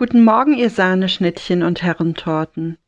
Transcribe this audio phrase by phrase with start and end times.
[0.00, 2.78] Guten Morgen, ihr Sahneschnittchen und Herrentorten.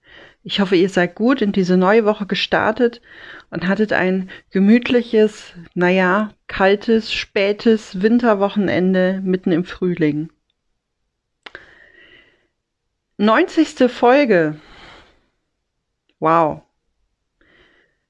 [0.44, 3.02] Ich hoffe, ihr seid gut in diese neue Woche gestartet
[3.50, 10.30] und hattet ein gemütliches, naja, kaltes, spätes Winterwochenende mitten im Frühling.
[13.18, 13.92] 90.
[13.92, 14.56] Folge.
[16.18, 16.62] Wow.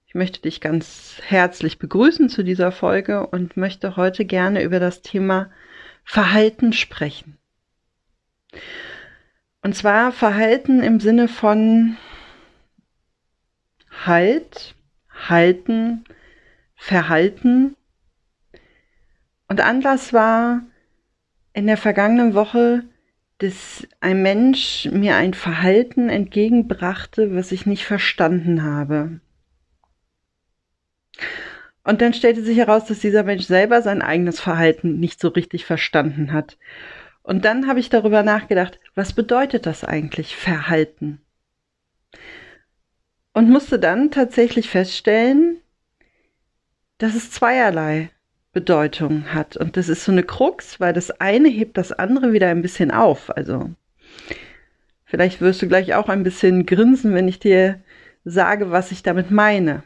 [0.07, 5.03] Ich möchte dich ganz herzlich begrüßen zu dieser Folge und möchte heute gerne über das
[5.03, 5.51] Thema
[6.05, 7.37] Verhalten sprechen.
[9.63, 11.97] Und zwar Verhalten im Sinne von
[14.05, 14.75] Halt,
[15.29, 16.05] Halten,
[16.75, 17.77] Verhalten.
[19.47, 20.63] Und Anlass war
[21.53, 22.83] in der vergangenen Woche,
[23.39, 29.21] dass ein Mensch mir ein Verhalten entgegenbrachte, was ich nicht verstanden habe.
[31.85, 35.65] Und dann stellte sich heraus, dass dieser Mensch selber sein eigenes Verhalten nicht so richtig
[35.65, 36.57] verstanden hat.
[37.23, 41.21] Und dann habe ich darüber nachgedacht, was bedeutet das eigentlich, Verhalten?
[43.33, 45.61] Und musste dann tatsächlich feststellen,
[46.99, 48.11] dass es zweierlei
[48.53, 49.57] Bedeutung hat.
[49.57, 52.91] Und das ist so eine Krux, weil das eine hebt das andere wieder ein bisschen
[52.91, 53.35] auf.
[53.35, 53.71] Also
[55.05, 57.83] vielleicht wirst du gleich auch ein bisschen grinsen, wenn ich dir
[58.25, 59.83] sage, was ich damit meine.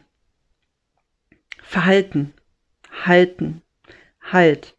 [1.63, 2.33] Verhalten,
[3.05, 3.63] halten,
[4.21, 4.76] halt.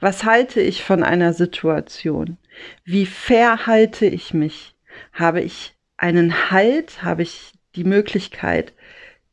[0.00, 2.38] Was halte ich von einer Situation?
[2.84, 4.74] Wie verhalte ich mich?
[5.12, 7.02] Habe ich einen Halt?
[7.02, 8.72] Habe ich die Möglichkeit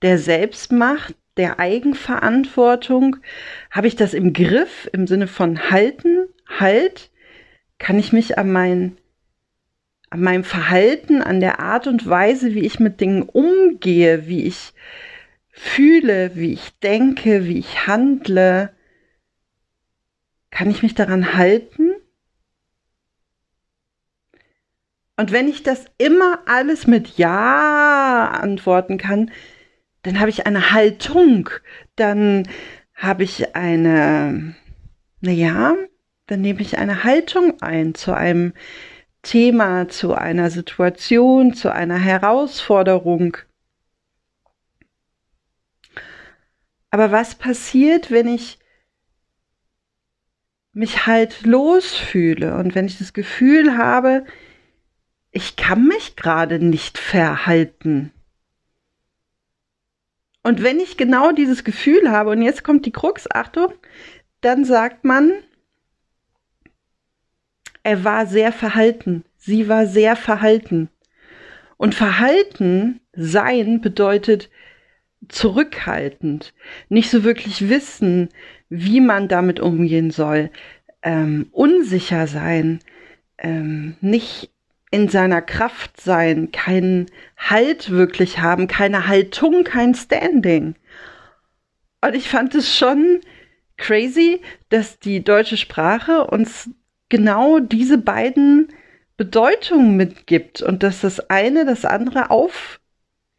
[0.02, 3.18] der Selbstmacht, der Eigenverantwortung?
[3.72, 6.28] Habe ich das im Griff im Sinne von halten?
[6.48, 7.10] Halt?
[7.80, 8.98] Kann ich mich an mein
[10.14, 14.74] an meinem Verhalten, an der Art und Weise, wie ich mit Dingen umgehe, wie ich
[15.50, 18.70] fühle, wie ich denke, wie ich handle,
[20.54, 21.94] kann ich mich daran halten?
[25.18, 29.32] Und wenn ich das immer alles mit Ja antworten kann,
[30.04, 31.50] dann habe ich eine Haltung,
[31.96, 32.48] dann
[32.94, 34.56] habe ich eine,
[35.22, 35.76] naja,
[36.28, 38.54] dann nehme ich eine Haltung ein zu einem
[39.24, 43.38] Thema, zu einer Situation, zu einer Herausforderung.
[46.92, 48.60] Aber was passiert, wenn ich
[50.74, 54.26] mich halt losfühle und wenn ich das Gefühl habe,
[55.32, 58.12] ich kann mich gerade nicht verhalten.
[60.44, 63.74] Und wenn ich genau dieses Gefühl habe, und jetzt kommt die Krux, Achtung,
[64.42, 65.32] dann sagt man,
[67.82, 70.90] er war sehr verhalten, sie war sehr verhalten.
[71.78, 74.50] Und verhalten sein bedeutet
[75.30, 76.54] zurückhaltend,
[76.90, 78.30] nicht so wirklich wissen,
[78.70, 80.50] wie man damit umgehen soll,
[81.02, 82.80] ähm, unsicher sein,
[83.38, 84.50] ähm, nicht
[84.92, 87.08] in seiner Kraft sein, keinen
[87.38, 90.76] Halt wirklich haben, keine Haltung, kein Standing.
[92.02, 93.22] Und ich fand es schon
[93.78, 96.70] crazy, dass die deutsche Sprache uns
[97.10, 98.68] genau diese beiden
[99.18, 102.80] Bedeutungen mitgibt und dass das eine das andere auf,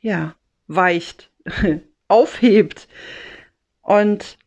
[0.00, 0.34] ja,
[0.66, 1.30] weicht,
[2.08, 2.88] aufhebt.
[3.82, 4.38] Und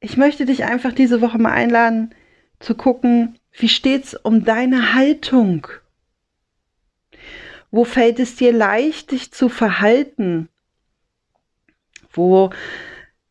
[0.00, 2.14] ich möchte dich einfach diese Woche mal einladen,
[2.58, 5.66] zu gucken, wie steht's um deine Haltung?
[7.70, 10.48] Wo fällt es dir leicht, dich zu verhalten?
[12.12, 12.50] Wo,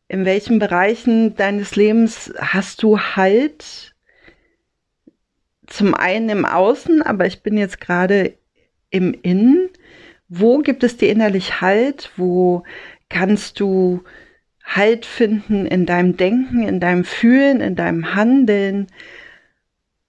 [0.08, 3.94] in welchen Bereichen deines Lebens hast du Halt?
[5.66, 8.34] Zum einen im Außen, aber ich bin jetzt gerade
[8.90, 9.70] im Innen.
[10.30, 12.12] Wo gibt es dir innerlich Halt?
[12.16, 12.62] Wo
[13.08, 14.02] kannst du
[14.62, 18.86] Halt finden in deinem Denken, in deinem Fühlen, in deinem Handeln.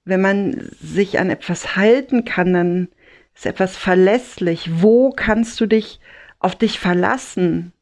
[0.06, 2.88] Wenn man sich an etwas halten kann, dann
[3.34, 4.70] ist etwas verlässlich.
[4.72, 6.00] Wo kannst du dich
[6.38, 7.74] auf dich verlassen?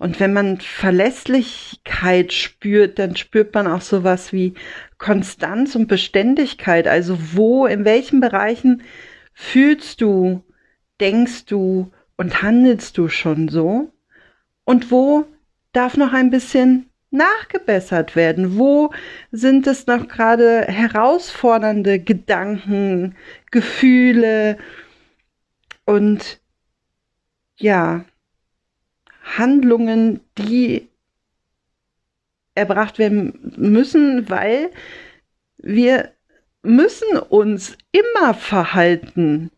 [0.00, 4.54] Und wenn man Verlässlichkeit spürt, dann spürt man auch sowas wie
[4.98, 6.88] Konstanz und Beständigkeit.
[6.88, 8.82] Also wo, in welchen Bereichen
[9.32, 10.42] fühlst du,
[11.00, 13.92] denkst du und handelst du schon so?
[14.64, 15.26] Und wo
[15.72, 18.58] darf noch ein bisschen nachgebessert werden?
[18.58, 18.92] Wo
[19.30, 23.14] sind es noch gerade herausfordernde Gedanken,
[23.50, 24.58] Gefühle
[25.84, 26.40] und
[27.58, 28.04] ja,
[29.22, 30.88] Handlungen, die
[32.54, 34.70] erbracht werden müssen, weil
[35.58, 36.12] wir
[36.62, 39.50] müssen uns immer verhalten.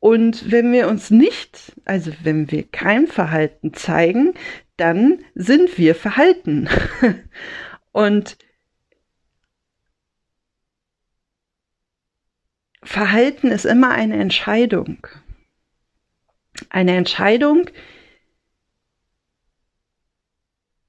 [0.00, 4.32] Und wenn wir uns nicht, also wenn wir kein Verhalten zeigen,
[4.78, 6.68] dann sind wir verhalten.
[7.92, 8.38] Und
[12.82, 15.06] Verhalten ist immer eine Entscheidung.
[16.70, 17.68] Eine Entscheidung,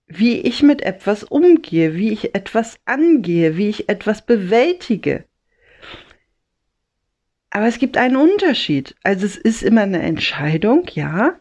[0.08, 5.26] wie ich mit etwas umgehe, wie ich etwas angehe, wie ich etwas bewältige.
[7.52, 8.96] Aber es gibt einen Unterschied.
[9.04, 11.36] Also es ist immer eine Entscheidung, ja.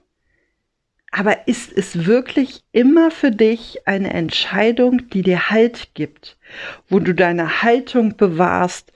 [1.13, 6.37] Aber ist es wirklich immer für dich eine Entscheidung, die dir Halt gibt,
[6.89, 8.93] wo du deine Haltung bewahrst,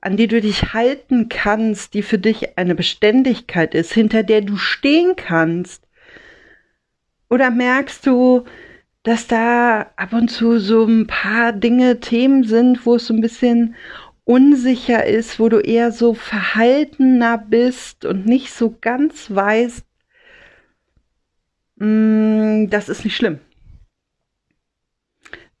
[0.00, 4.56] an die du dich halten kannst, die für dich eine Beständigkeit ist, hinter der du
[4.56, 5.84] stehen kannst?
[7.28, 8.44] Oder merkst du,
[9.02, 13.20] dass da ab und zu so ein paar Dinge, Themen sind, wo es so ein
[13.20, 13.74] bisschen
[14.28, 19.86] unsicher ist, wo du eher so verhaltener bist und nicht so ganz weißt,
[21.76, 23.40] mm, das ist nicht schlimm.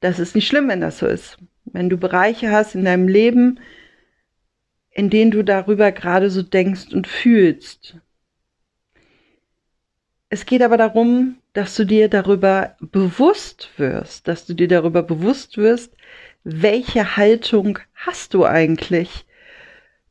[0.00, 1.38] Das ist nicht schlimm, wenn das so ist.
[1.64, 3.58] Wenn du Bereiche hast in deinem Leben,
[4.90, 7.96] in denen du darüber gerade so denkst und fühlst.
[10.28, 15.56] Es geht aber darum, dass du dir darüber bewusst wirst, dass du dir darüber bewusst
[15.56, 15.94] wirst,
[16.50, 19.26] welche Haltung hast du eigentlich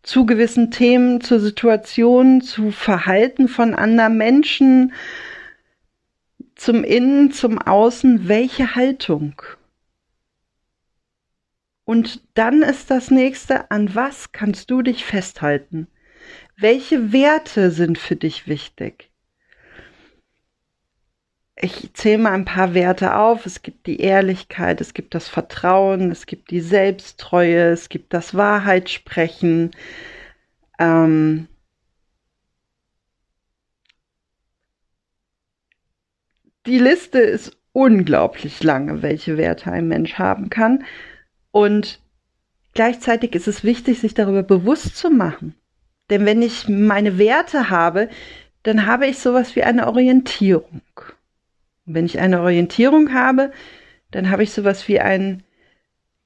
[0.03, 4.93] zu gewissen Themen, zu Situationen, zu Verhalten von anderen Menschen,
[6.55, 9.41] zum Innen, zum Außen, welche Haltung?
[11.85, 15.87] Und dann ist das nächste, an was kannst du dich festhalten?
[16.55, 19.06] Welche Werte sind für dich wichtig?
[21.59, 23.45] Ich zähle mal ein paar Werte auf.
[23.45, 28.35] Es gibt die Ehrlichkeit, es gibt das Vertrauen, es gibt die Selbsttreue, es gibt das
[28.35, 29.71] Wahrheitssprechen.
[30.79, 31.47] Ähm,
[36.67, 40.85] die Liste ist unglaublich lange, welche Werte ein Mensch haben kann.
[41.51, 41.99] Und
[42.73, 45.55] gleichzeitig ist es wichtig, sich darüber bewusst zu machen.
[46.11, 48.09] Denn wenn ich meine Werte habe,
[48.63, 50.81] dann habe ich sowas wie eine Orientierung.
[51.87, 53.51] Und wenn ich eine Orientierung habe,
[54.11, 55.43] dann habe ich sowas wie einen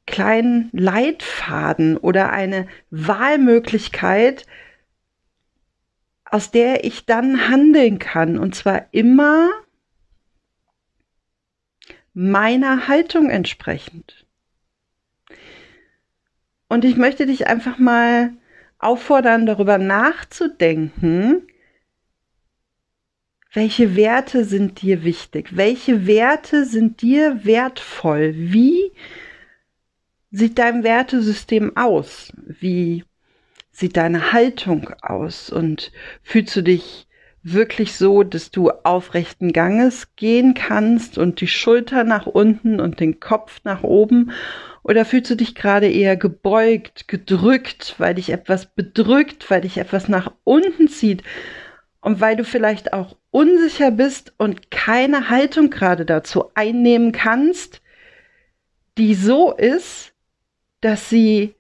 [0.08, 4.46] kleinen Leitfaden oder eine Wahlmöglichkeit,
[6.26, 8.38] aus der ich dann handeln kann.
[8.38, 9.50] Und zwar immer
[12.14, 14.26] meiner Haltung entsprechend.
[16.68, 18.34] Und ich möchte dich einfach mal
[18.80, 21.48] auffordern, darüber nachzudenken,
[23.54, 25.58] welche Werte sind dir wichtig?
[25.58, 28.34] Welche Werte sind dir wertvoll?
[28.36, 28.92] Wie
[30.32, 32.32] sieht dein Wertesystem aus?
[32.46, 33.04] Wie
[33.72, 35.50] sieht deine Haltung aus?
[35.50, 35.92] Und
[36.24, 37.08] fühlst du dich
[37.44, 43.20] wirklich so, dass du aufrechten Ganges gehen kannst und die Schulter nach unten und den
[43.20, 44.32] Kopf nach oben?
[44.84, 50.08] Oder fühlst du dich gerade eher gebeugt, gedrückt, weil dich etwas bedrückt, weil dich etwas
[50.08, 51.24] nach unten zieht?
[52.02, 57.82] und weil du vielleicht auch unsicher bist und keine Haltung gerade dazu einnehmen kannst,
[58.98, 60.14] die so ist,
[60.82, 61.56] dass sie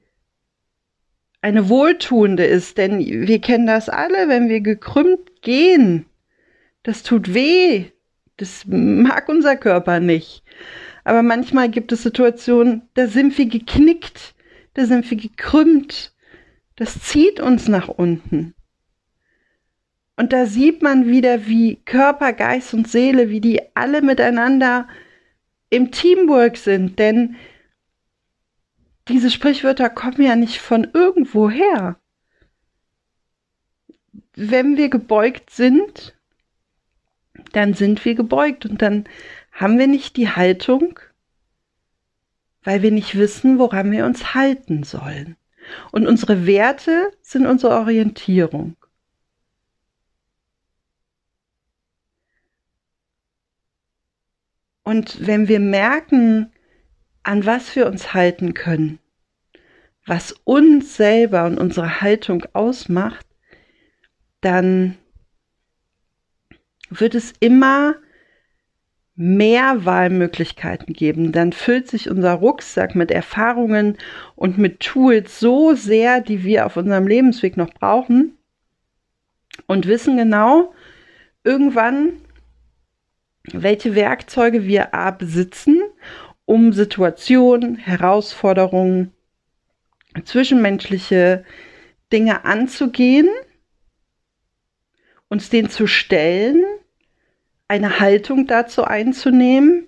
[1.41, 2.77] eine wohltuende ist.
[2.77, 6.05] Denn wir kennen das alle, wenn wir gekrümmt gehen.
[6.83, 7.85] Das tut weh.
[8.37, 10.43] Das mag unser Körper nicht.
[11.03, 14.35] Aber manchmal gibt es Situationen, da sind wir geknickt,
[14.75, 16.13] da sind wir gekrümmt.
[16.75, 18.53] Das zieht uns nach unten.
[20.21, 24.87] Und da sieht man wieder, wie Körper, Geist und Seele, wie die alle miteinander
[25.71, 26.99] im Teamwork sind.
[26.99, 27.37] Denn
[29.07, 31.99] diese Sprichwörter kommen ja nicht von irgendwo her.
[34.35, 36.15] Wenn wir gebeugt sind,
[37.53, 39.05] dann sind wir gebeugt und dann
[39.51, 40.99] haben wir nicht die Haltung,
[42.63, 45.35] weil wir nicht wissen, woran wir uns halten sollen.
[45.91, 48.75] Und unsere Werte sind unsere Orientierung.
[54.83, 56.51] Und wenn wir merken,
[57.23, 58.99] an was wir uns halten können,
[60.05, 63.25] was uns selber und unsere Haltung ausmacht,
[64.41, 64.97] dann
[66.89, 67.95] wird es immer
[69.15, 71.31] mehr Wahlmöglichkeiten geben.
[71.31, 73.97] Dann füllt sich unser Rucksack mit Erfahrungen
[74.35, 78.37] und mit Tools so sehr, die wir auf unserem Lebensweg noch brauchen
[79.67, 80.73] und wissen genau,
[81.43, 82.13] irgendwann
[83.43, 85.81] welche Werkzeuge wir A besitzen,
[86.45, 89.11] um Situationen, Herausforderungen,
[90.23, 91.45] zwischenmenschliche
[92.11, 93.29] Dinge anzugehen,
[95.29, 96.63] uns denen zu stellen,
[97.67, 99.87] eine Haltung dazu einzunehmen.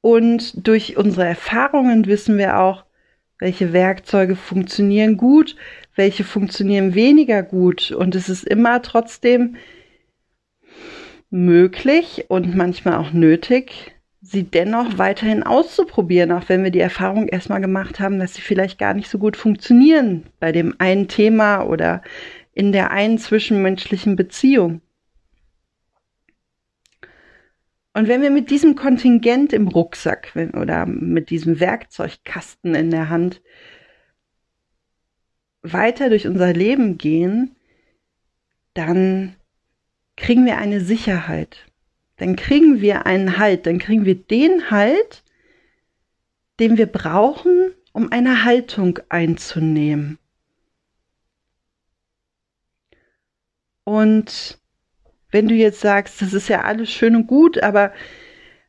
[0.00, 2.84] Und durch unsere Erfahrungen wissen wir auch,
[3.38, 5.54] welche Werkzeuge funktionieren gut,
[5.94, 7.92] welche funktionieren weniger gut.
[7.92, 9.56] Und es ist immer trotzdem
[11.30, 17.60] möglich und manchmal auch nötig, sie dennoch weiterhin auszuprobieren, auch wenn wir die Erfahrung erstmal
[17.60, 22.02] gemacht haben, dass sie vielleicht gar nicht so gut funktionieren bei dem einen Thema oder
[22.52, 24.80] in der einen zwischenmenschlichen Beziehung.
[27.94, 33.42] Und wenn wir mit diesem Kontingent im Rucksack oder mit diesem Werkzeugkasten in der Hand
[35.62, 37.56] weiter durch unser Leben gehen,
[38.74, 39.34] dann
[40.18, 41.66] kriegen wir eine Sicherheit.
[42.16, 43.66] Dann kriegen wir einen Halt.
[43.66, 45.22] Dann kriegen wir den Halt,
[46.60, 50.18] den wir brauchen, um eine Haltung einzunehmen.
[53.84, 54.58] Und
[55.30, 57.92] wenn du jetzt sagst, das ist ja alles schön und gut, aber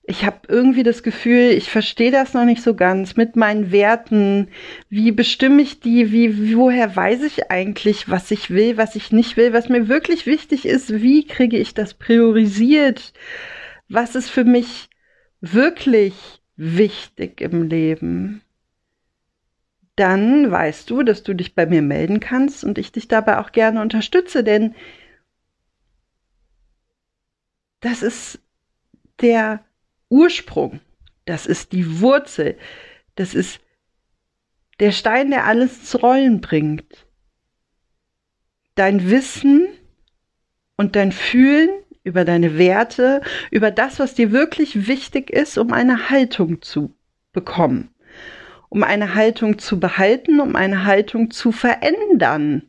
[0.10, 4.48] ich habe irgendwie das Gefühl, ich verstehe das noch nicht so ganz mit meinen Werten.
[4.90, 6.12] Wie bestimme ich die?
[6.12, 10.26] Wie, woher weiß ich eigentlich, was ich will, was ich nicht will, was mir wirklich
[10.26, 11.04] wichtig ist?
[11.04, 13.14] Wie kriege ich das priorisiert?
[13.88, 14.90] Was ist für mich
[15.42, 18.42] wirklich wichtig im Leben?
[19.96, 23.52] Dann weißt du, dass du dich bei mir melden kannst und ich dich dabei auch
[23.52, 24.74] gerne unterstütze, denn
[27.82, 28.40] das ist
[29.22, 29.64] der
[30.10, 30.80] Ursprung,
[31.26, 32.58] das ist die Wurzel,
[33.16, 33.60] das ist
[34.80, 37.06] der Stein, der alles zu rollen bringt.
[38.76, 39.68] Dein Wissen
[40.78, 41.70] und dein Fühlen
[42.04, 46.96] über deine Werte, über das, was dir wirklich wichtig ist, um eine Haltung zu
[47.34, 47.94] bekommen,
[48.70, 52.64] um eine Haltung zu behalten, um eine Haltung zu verändern.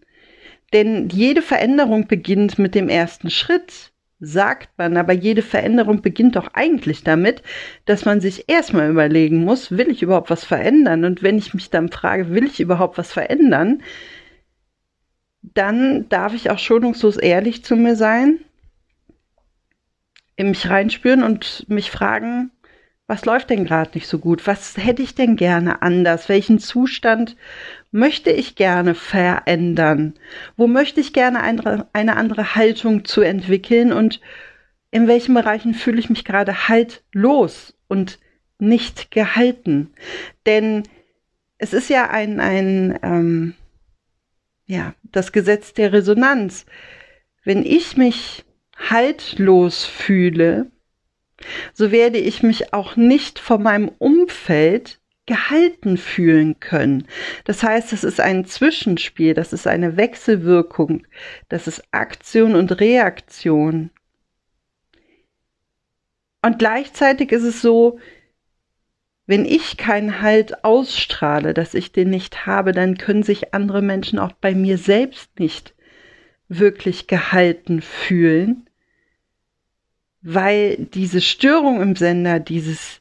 [0.72, 3.89] Denn jede Veränderung beginnt mit dem ersten Schritt
[4.20, 7.42] sagt man, aber jede Veränderung beginnt doch eigentlich damit,
[7.86, 11.04] dass man sich erstmal überlegen muss, will ich überhaupt was verändern?
[11.04, 13.82] Und wenn ich mich dann frage, will ich überhaupt was verändern?
[15.42, 18.40] Dann darf ich auch schonungslos ehrlich zu mir sein,
[20.36, 22.50] in mich reinspüren und mich fragen,
[23.10, 24.46] was läuft denn gerade nicht so gut?
[24.46, 26.28] Was hätte ich denn gerne anders?
[26.28, 27.36] Welchen Zustand
[27.90, 30.14] möchte ich gerne verändern?
[30.56, 33.92] Wo möchte ich gerne eine, eine andere Haltung zu entwickeln?
[33.92, 34.20] Und
[34.92, 38.20] in welchen Bereichen fühle ich mich gerade haltlos und
[38.60, 39.92] nicht gehalten?
[40.46, 40.84] Denn
[41.58, 43.54] es ist ja ein, ein ähm,
[44.66, 46.64] ja, das Gesetz der Resonanz.
[47.42, 48.44] Wenn ich mich
[48.76, 50.70] haltlos fühle,
[51.72, 57.06] so werde ich mich auch nicht von meinem Umfeld gehalten fühlen können.
[57.44, 61.06] Das heißt, es ist ein Zwischenspiel, das ist eine Wechselwirkung,
[61.48, 63.90] das ist Aktion und Reaktion.
[66.42, 68.00] Und gleichzeitig ist es so,
[69.26, 74.18] wenn ich keinen Halt ausstrahle, dass ich den nicht habe, dann können sich andere Menschen
[74.18, 75.74] auch bei mir selbst nicht
[76.48, 78.68] wirklich gehalten fühlen,
[80.22, 83.00] weil diese Störung im Sender, dieses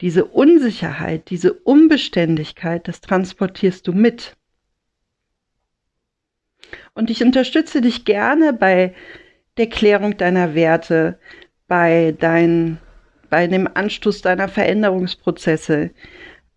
[0.00, 4.36] diese Unsicherheit, diese Unbeständigkeit, das transportierst du mit.
[6.94, 8.94] Und ich unterstütze dich gerne bei
[9.56, 11.18] der Klärung deiner Werte,
[11.66, 12.78] bei dein,
[13.30, 15.90] bei dem Anstoß deiner Veränderungsprozesse,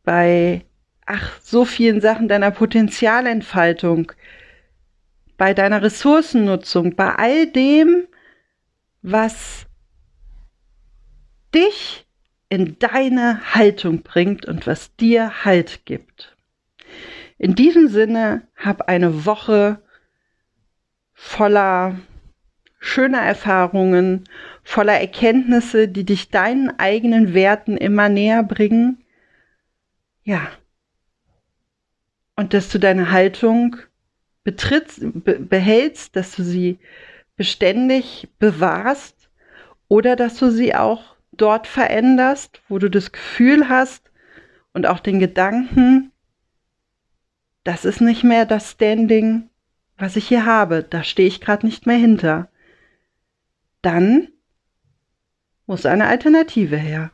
[0.04, 0.66] bei
[1.06, 4.12] ach, so vielen Sachen deiner Potenzialentfaltung,
[5.38, 8.08] bei deiner Ressourcennutzung, bei all dem,
[9.02, 9.66] was
[11.54, 12.06] dich
[12.50, 16.36] in deine Haltung bringt und was dir Halt gibt.
[17.38, 19.82] In diesem Sinne, hab eine Woche
[21.14, 22.00] voller
[22.80, 24.24] schöner Erfahrungen,
[24.64, 29.04] voller Erkenntnisse, die dich deinen eigenen Werten immer näher bringen.
[30.24, 30.48] Ja.
[32.36, 33.76] Und dass du deine Haltung
[34.44, 36.80] betrittst, be behältst, dass du sie
[37.36, 39.30] beständig bewahrst
[39.88, 44.12] oder dass du sie auch dort veränderst, wo du das Gefühl hast
[44.74, 46.12] und auch den Gedanken,
[47.64, 49.50] das ist nicht mehr das Standing,
[49.98, 52.50] was ich hier habe, da stehe ich gerade nicht mehr hinter,
[53.82, 54.30] dann
[55.66, 57.12] muss eine Alternative her.